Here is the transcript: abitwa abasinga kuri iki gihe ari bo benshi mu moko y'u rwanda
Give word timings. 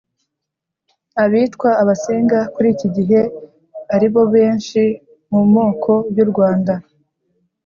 abitwa 1.23 1.69
abasinga 1.81 2.39
kuri 2.53 2.67
iki 2.75 2.87
gihe 2.95 3.21
ari 3.95 4.07
bo 4.13 4.21
benshi 4.33 4.81
mu 5.31 5.41
moko 5.55 5.91
y'u 6.15 6.27
rwanda 6.31 6.73